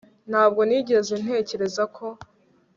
Ntabwo 0.29 0.61
nigeze 0.67 1.13
ntekereza 1.23 1.83
ko 1.95 2.05